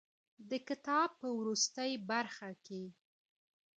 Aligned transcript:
د 0.49 0.51
کتاب 0.67 1.09
په 1.21 1.27
وروستۍ 1.39 1.91
برخه 2.09 2.49
کې. 2.65 2.83